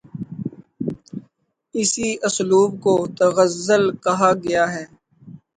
اسی 1.75 2.07
اسلوب 2.27 2.69
کو 2.83 2.93
تغزل 3.19 3.83
کہا 4.03 4.31
گیا 4.43 4.65
ہے 4.73 4.85